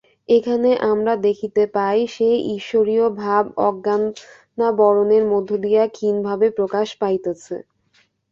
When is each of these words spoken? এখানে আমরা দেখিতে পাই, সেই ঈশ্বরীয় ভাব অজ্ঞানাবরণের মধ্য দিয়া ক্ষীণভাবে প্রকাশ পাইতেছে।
এখানে 0.29 0.69
আমরা 0.91 1.13
দেখিতে 1.25 1.63
পাই, 1.75 1.99
সেই 2.15 2.37
ঈশ্বরীয় 2.55 3.05
ভাব 3.19 3.43
অজ্ঞানাবরণের 3.67 5.23
মধ্য 5.31 5.49
দিয়া 5.65 5.83
ক্ষীণভাবে 5.89 6.47
প্রকাশ 6.57 6.87
পাইতেছে। 7.01 7.55